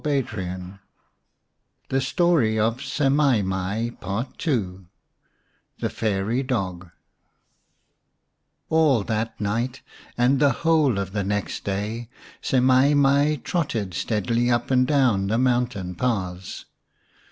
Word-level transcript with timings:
170 0.03 0.47
XV 0.73 0.79
THE 1.89 2.01
STORY 2.01 2.57
OF 2.57 2.77
SEMAI 2.81 3.43
MAI 3.45 3.91
PART 4.01 4.47
II 4.47 4.87
THE 5.79 5.91
FAIRY 5.91 6.41
DOG 6.41 6.89
ALL 8.69 9.03
that 9.03 9.39
night 9.39 9.83
and 10.17 10.39
the 10.39 10.51
whole 10.65 10.97
of 10.97 11.11
the 11.11 11.23
next 11.23 11.63
day 11.63 12.09
Semai 12.41 12.95
mai 12.95 13.39
trotted 13.43 13.93
steadily 13.93 14.49
up 14.49 14.71
and 14.71 14.87
down 14.87 15.27
the 15.27 15.37
mountain 15.37 15.93
paths. 15.93 16.65